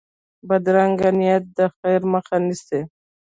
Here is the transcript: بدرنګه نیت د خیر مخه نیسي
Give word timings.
بدرنګه 0.47 1.09
نیت 1.19 1.43
د 1.57 1.59
خیر 1.75 2.01
مخه 2.13 2.35
نیسي 2.45 2.79